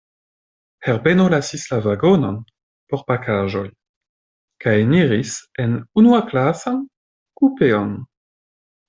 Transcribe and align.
Herbeno 0.85 1.25
lasis 1.33 1.65
la 1.73 1.77
vagonon 1.87 2.39
por 2.93 3.03
pakaĵoj, 3.11 3.61
kaj 4.65 4.73
eniris 4.87 5.35
en 5.65 5.77
unuaklasan 6.03 6.81
kupeon. 7.43 7.95